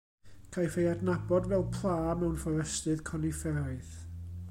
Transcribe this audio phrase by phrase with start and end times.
[0.55, 3.97] Caiff ei adnabod fel pla mewn fforestydd conifferaidd.